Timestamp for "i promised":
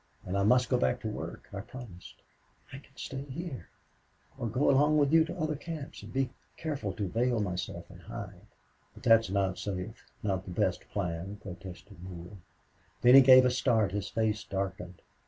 1.53-2.23